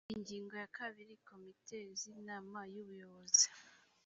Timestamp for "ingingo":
0.15-0.53